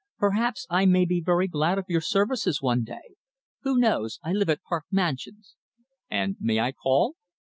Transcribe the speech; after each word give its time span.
"Perhaps 0.17 0.65
I 0.67 0.87
may 0.87 1.05
be 1.05 1.21
very 1.21 1.47
glad 1.47 1.77
of 1.77 1.85
your 1.87 2.01
services 2.01 2.59
one 2.59 2.83
day. 2.83 3.17
Who 3.61 3.77
knows? 3.77 4.17
I 4.23 4.33
live 4.33 4.49
at 4.49 4.63
Park 4.63 4.85
Mansions." 4.89 5.55
"And 6.09 6.37
may 6.39 6.59
I 6.59 6.71
call?" 6.71 7.17